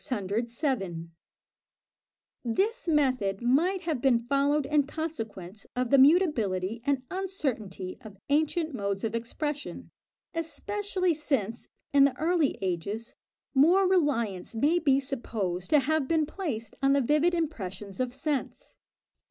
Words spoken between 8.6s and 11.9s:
modes of expression, especially since,